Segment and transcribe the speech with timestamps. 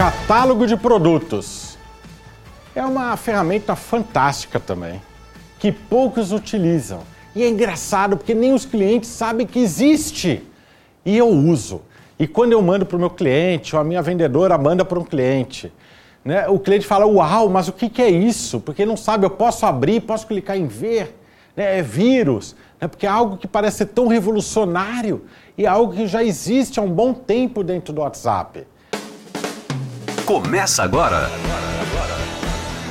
[0.00, 1.76] Catálogo de produtos.
[2.74, 4.98] É uma ferramenta fantástica também,
[5.58, 7.00] que poucos utilizam.
[7.36, 10.42] E é engraçado porque nem os clientes sabem que existe.
[11.04, 11.82] E eu uso.
[12.18, 15.04] E quando eu mando para o meu cliente, ou a minha vendedora manda para um
[15.04, 15.70] cliente,
[16.24, 18.58] né, o cliente fala: Uau, mas o que, que é isso?
[18.58, 21.14] Porque não sabe, eu posso abrir, posso clicar em ver.
[21.54, 25.26] Né, é vírus, né, porque é algo que parece ser tão revolucionário
[25.58, 28.66] e é algo que já existe há um bom tempo dentro do WhatsApp.
[30.30, 31.28] Começa agora.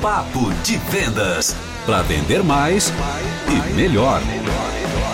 [0.01, 1.55] Papo de Vendas.
[1.85, 2.91] Para vender mais
[3.47, 4.19] e melhor.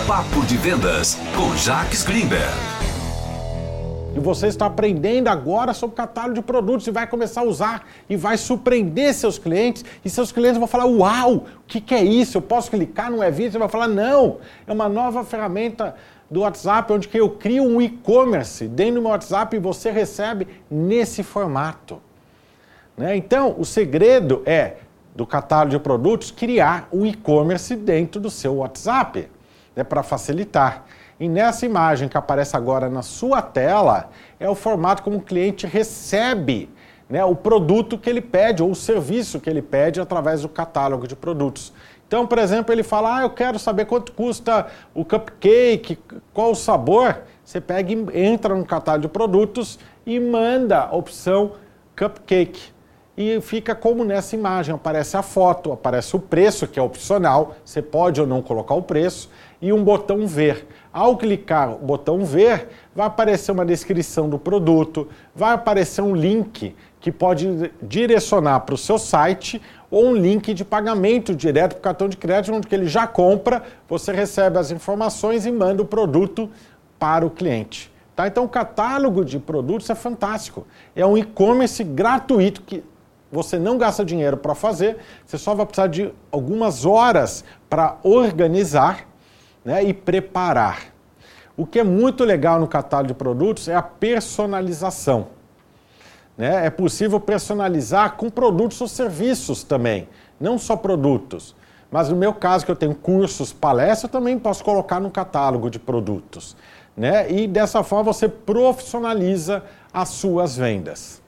[0.08, 2.52] Papo de Vendas com Jaques Greenberg.
[4.16, 8.16] E você está aprendendo agora sobre catálogo de produtos e vai começar a usar e
[8.16, 9.84] vai surpreender seus clientes.
[10.04, 12.38] E seus clientes vão falar: Uau, o que, que é isso?
[12.38, 13.52] Eu posso clicar no e-vídeo?
[13.52, 15.94] Você vai falar: Não, é uma nova ferramenta
[16.28, 21.22] do WhatsApp onde eu crio um e-commerce dentro do meu WhatsApp e você recebe nesse
[21.22, 22.02] formato.
[22.96, 23.16] Né?
[23.16, 24.76] Então, o segredo é,
[25.14, 29.28] do catálogo de produtos, criar um e-commerce dentro do seu WhatsApp,
[29.74, 30.84] né, para facilitar.
[31.18, 35.66] E nessa imagem que aparece agora na sua tela, é o formato como o cliente
[35.66, 36.68] recebe
[37.08, 41.08] né, o produto que ele pede ou o serviço que ele pede através do catálogo
[41.08, 41.72] de produtos.
[42.06, 45.98] Então, por exemplo, ele fala: Ah, eu quero saber quanto custa o cupcake,
[46.32, 47.22] qual o sabor.
[47.44, 51.52] Você pega e entra no catálogo de produtos e manda a opção
[51.96, 52.75] cupcake
[53.16, 57.80] e fica como nessa imagem, aparece a foto, aparece o preço, que é opcional, você
[57.80, 60.66] pode ou não colocar o preço, e um botão ver.
[60.92, 66.74] Ao clicar o botão ver, vai aparecer uma descrição do produto, vai aparecer um link
[67.00, 71.82] que pode direcionar para o seu site ou um link de pagamento direto para o
[71.82, 76.50] cartão de crédito, onde ele já compra, você recebe as informações e manda o produto
[76.98, 77.92] para o cliente.
[78.14, 78.26] Tá?
[78.26, 80.66] Então o catálogo de produtos é fantástico.
[80.94, 82.82] É um e-commerce gratuito que
[83.30, 89.06] você não gasta dinheiro para fazer, você só vai precisar de algumas horas para organizar
[89.64, 90.94] né, e preparar.
[91.56, 95.28] O que é muito legal no catálogo de produtos é a personalização.
[96.36, 96.66] Né?
[96.66, 101.56] É possível personalizar com produtos ou serviços também, não só produtos.
[101.90, 105.70] Mas no meu caso, que eu tenho cursos, palestras, eu também posso colocar no catálogo
[105.70, 106.56] de produtos.
[106.96, 107.30] Né?
[107.30, 111.22] E dessa forma você profissionaliza as suas vendas.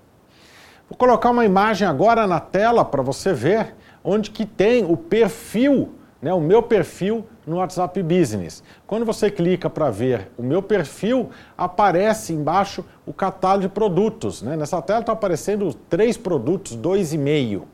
[0.88, 5.94] Vou colocar uma imagem agora na tela para você ver onde que tem o perfil,
[6.22, 8.62] né, o meu perfil no WhatsApp Business.
[8.86, 14.40] Quando você clica para ver o meu perfil, aparece embaixo o catálogo de produtos.
[14.40, 14.56] Né?
[14.56, 17.68] Nessa tela está aparecendo três produtos, dois e meio.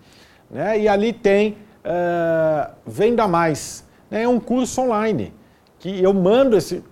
[0.50, 0.80] Né?
[0.80, 3.84] E ali tem uh, Venda Mais.
[4.10, 4.24] Né?
[4.24, 5.32] É um curso online
[5.78, 6.82] que eu mando esse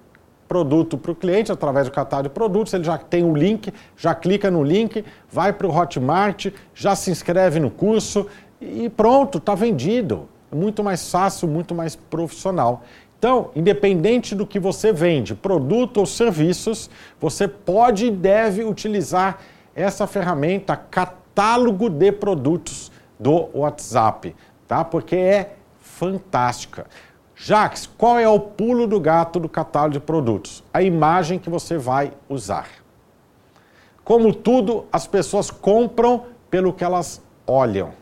[0.52, 4.14] produto para o cliente através do catálogo de produtos, ele já tem o link, já
[4.14, 8.26] clica no link, vai para o Hotmart, já se inscreve no curso
[8.60, 10.28] e pronto, está vendido.
[10.54, 12.82] Muito mais fácil, muito mais profissional.
[13.18, 19.38] Então, independente do que você vende, produto ou serviços, você pode e deve utilizar
[19.74, 24.36] essa ferramenta catálogo de produtos do WhatsApp,
[24.68, 24.84] tá?
[24.84, 26.84] Porque é fantástica.
[27.34, 30.62] Jax, qual é o pulo do gato do catálogo de produtos?
[30.72, 32.69] A imagem que você vai usar.
[34.04, 37.92] Como tudo, as pessoas compram pelo que elas olham.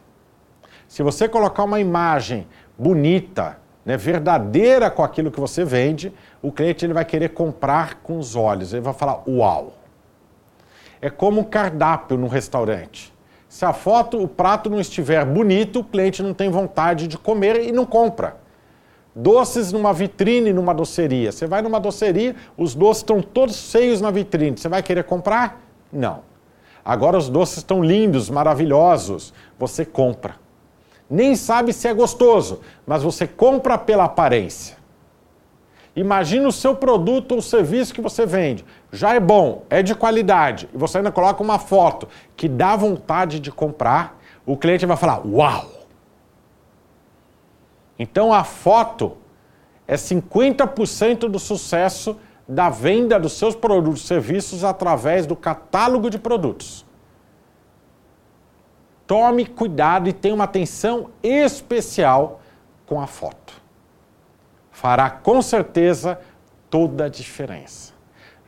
[0.88, 2.46] Se você colocar uma imagem
[2.76, 8.18] bonita, né, verdadeira com aquilo que você vende, o cliente ele vai querer comprar com
[8.18, 8.72] os olhos.
[8.72, 9.74] Ele vai falar: Uau!
[11.00, 13.12] É como um cardápio no restaurante.
[13.48, 17.68] Se a foto, o prato não estiver bonito, o cliente não tem vontade de comer
[17.68, 18.36] e não compra.
[19.14, 21.32] Doces numa vitrine, numa doceria.
[21.32, 24.56] Você vai numa doceria, os doces estão todos feios na vitrine.
[24.56, 25.60] Você vai querer comprar?
[25.92, 26.20] Não.
[26.84, 29.34] Agora os doces estão lindos, maravilhosos.
[29.58, 30.36] Você compra.
[31.08, 34.78] Nem sabe se é gostoso, mas você compra pela aparência.
[35.94, 38.64] Imagina o seu produto ou serviço que você vende.
[38.92, 43.40] Já é bom, é de qualidade, e você ainda coloca uma foto que dá vontade
[43.40, 45.79] de comprar, o cliente vai falar: Uau!
[48.00, 49.18] Então a foto
[49.86, 52.18] é 50% do sucesso
[52.48, 56.86] da venda dos seus produtos e serviços através do catálogo de produtos.
[59.06, 62.40] Tome cuidado e tenha uma atenção especial
[62.86, 63.60] com a foto.
[64.70, 66.18] Fará com certeza
[66.70, 67.92] toda a diferença.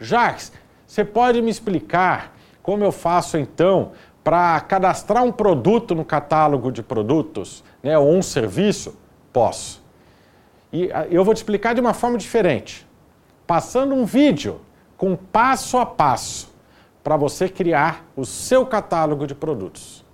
[0.00, 0.50] Jacques,
[0.86, 3.92] você pode me explicar como eu faço então
[4.24, 9.01] para cadastrar um produto no catálogo de produtos, né, ou um serviço?
[9.32, 9.82] Posso.
[10.72, 12.86] E ah, eu vou te explicar de uma forma diferente.
[13.46, 14.60] Passando um vídeo
[14.96, 16.52] com passo a passo
[17.02, 20.04] para você criar o seu catálogo de produtos.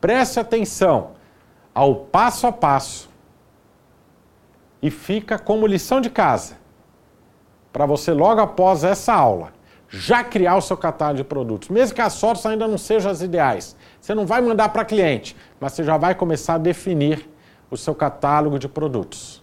[0.00, 1.12] Preste atenção
[1.74, 3.08] ao passo a passo
[4.82, 6.56] e fica como lição de casa
[7.72, 9.52] para você logo após essa aula
[9.88, 13.22] já criar o seu catálogo de produtos, mesmo que as fotos ainda não sejam as
[13.22, 13.74] ideais.
[14.00, 17.28] Você não vai mandar para cliente, mas você já vai começar a definir
[17.70, 19.42] o seu catálogo de produtos.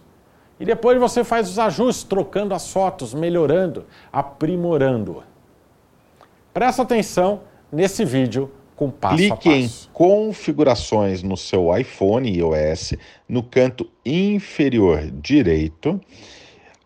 [0.58, 5.22] E depois você faz os ajustes, trocando as fotos, melhorando, aprimorando.
[6.52, 9.88] Presta atenção nesse vídeo com passo Clique a passo.
[9.88, 12.94] em configurações no seu iPhone iOS,
[13.28, 16.00] no canto inferior direito,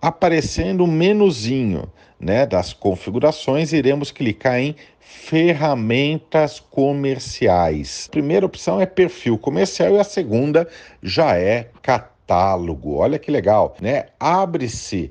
[0.01, 1.85] aparecendo um menuzinho
[2.21, 8.07] né, das configurações, iremos clicar em ferramentas comerciais.
[8.09, 10.69] A primeira opção é perfil comercial e a segunda
[11.03, 12.97] já é catálogo.
[12.97, 14.07] Olha que legal, né?
[14.21, 15.11] Abre-se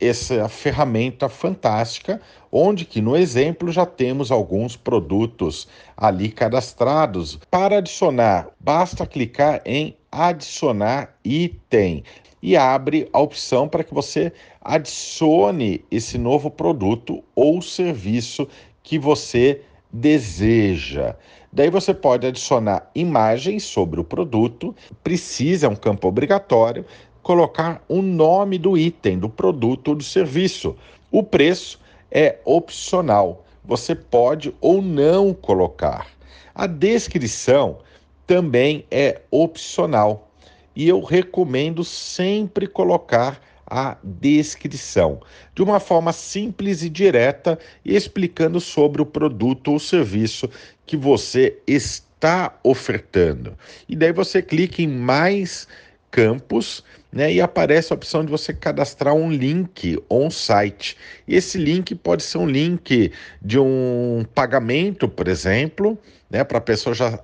[0.00, 2.20] essa ferramenta fantástica,
[2.50, 7.38] onde que no exemplo já temos alguns produtos ali cadastrados.
[7.50, 12.04] Para adicionar, basta clicar em adicionar item
[12.44, 14.30] e abre a opção para que você
[14.60, 18.46] adicione esse novo produto ou serviço
[18.82, 21.16] que você deseja.
[21.50, 26.84] Daí você pode adicionar imagens sobre o produto, precisa, é um campo obrigatório,
[27.22, 30.76] colocar o nome do item, do produto ou do serviço.
[31.10, 31.80] O preço
[32.10, 36.08] é opcional, você pode ou não colocar.
[36.54, 37.78] A descrição
[38.26, 40.28] também é opcional
[40.74, 45.20] e eu recomendo sempre colocar a descrição,
[45.54, 50.48] de uma forma simples e direta, explicando sobre o produto ou serviço
[50.86, 53.56] que você está ofertando.
[53.88, 55.66] E daí você clica em mais
[56.10, 60.96] campos né, e aparece a opção de você cadastrar um link ou um site.
[61.26, 65.98] Esse link pode ser um link de um pagamento, por exemplo,
[66.30, 67.18] né, para a pessoa já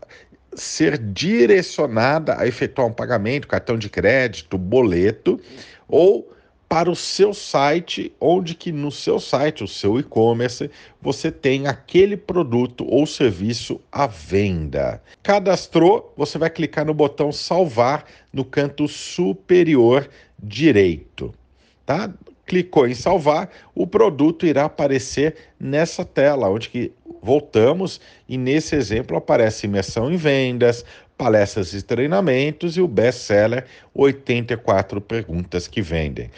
[0.54, 5.40] ser direcionada a efetuar um pagamento, cartão de crédito, boleto,
[5.88, 6.30] ou
[6.70, 10.70] para o seu site, onde que no seu site, o seu e-commerce,
[11.02, 15.02] você tem aquele produto ou serviço à venda.
[15.20, 20.08] Cadastrou, você vai clicar no botão salvar no canto superior
[20.40, 21.34] direito,
[21.84, 22.08] tá?
[22.50, 26.90] Clicou em salvar, o produto irá aparecer nessa tela, onde que
[27.22, 30.84] voltamos e nesse exemplo aparece imersão em vendas,
[31.16, 36.28] palestras e treinamentos e o best-seller 84 perguntas que vendem.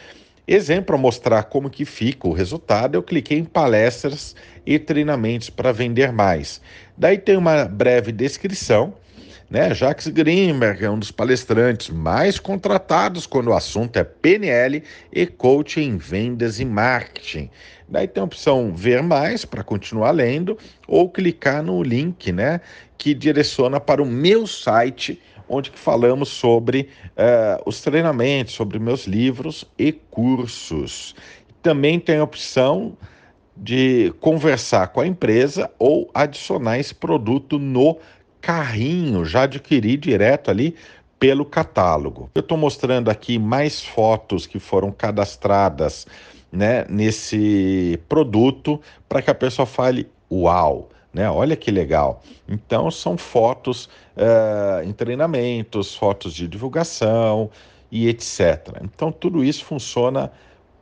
[0.46, 4.36] Exemplo para mostrar como que fica o resultado, eu cliquei em palestras
[4.66, 6.60] e treinamentos para vender mais.
[6.94, 8.92] Daí tem uma breve descrição,
[9.52, 9.74] né?
[9.74, 14.82] Jacques Greenberg é um dos palestrantes mais contratados quando o assunto é PNL
[15.12, 17.50] e coaching em vendas e marketing.
[17.86, 20.56] Daí tem a opção ver mais para continuar lendo
[20.88, 22.62] ou clicar no link, né,
[22.96, 29.66] que direciona para o meu site onde falamos sobre uh, os treinamentos, sobre meus livros
[29.78, 31.14] e cursos.
[31.62, 32.96] Também tem a opção
[33.54, 37.98] de conversar com a empresa ou adicionar esse produto no
[38.42, 40.74] carrinho, já adquiri direto ali
[41.18, 42.28] pelo catálogo.
[42.34, 46.04] Eu estou mostrando aqui mais fotos que foram cadastradas
[46.50, 50.90] né, nesse produto para que a pessoa fale: Uau!
[51.14, 51.30] Né?
[51.30, 52.22] Olha que legal.
[52.48, 53.84] Então, são fotos
[54.16, 57.50] uh, em treinamentos, fotos de divulgação
[57.90, 58.80] e etc.
[58.82, 60.32] Então, tudo isso funciona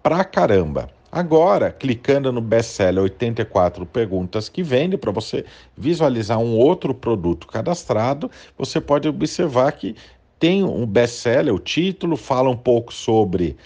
[0.02, 0.88] pra caramba.
[1.12, 5.44] Agora, clicando no best-seller 84 perguntas que vende, para você
[5.76, 9.96] visualizar um outro produto cadastrado, você pode observar que
[10.38, 13.56] tem um best-seller, o título, fala um pouco sobre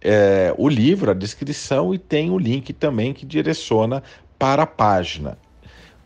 [0.00, 4.00] é, o livro, a descrição, e tem o link também que direciona
[4.38, 5.36] para a página.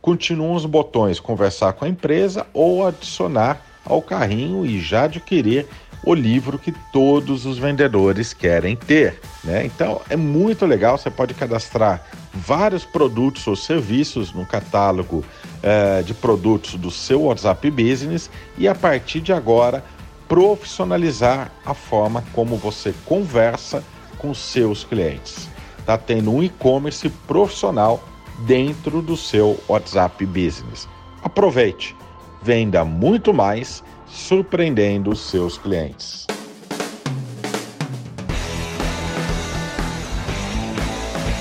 [0.01, 5.67] Continuam os botões conversar com a empresa ou adicionar ao carrinho e já adquirir
[6.05, 9.21] o livro que todos os vendedores querem ter.
[9.43, 9.67] Né?
[9.67, 15.25] Então é muito legal, você pode cadastrar vários produtos ou serviços no catálogo
[15.63, 19.83] uh, de produtos do seu WhatsApp Business e a partir de agora
[20.29, 23.83] profissionalizar a forma como você conversa
[24.19, 25.49] com seus clientes.
[25.79, 28.03] Está tendo um e-commerce profissional
[28.41, 30.89] dentro do seu WhatsApp Business.
[31.23, 31.97] Aproveite,
[32.43, 36.27] venda muito mais, surpreendendo seus clientes.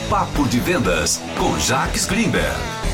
[0.09, 2.84] Papo de Vendas com Jacques Greenberg.